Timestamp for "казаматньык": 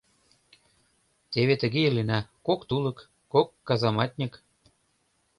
3.67-4.33